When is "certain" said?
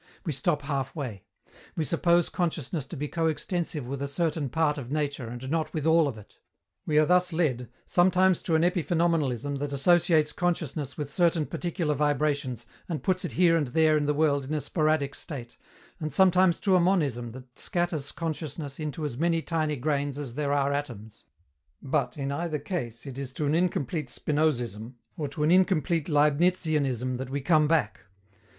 4.07-4.49, 11.13-11.45